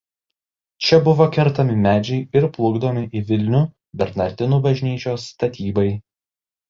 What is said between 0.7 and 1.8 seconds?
Čia buvo kertami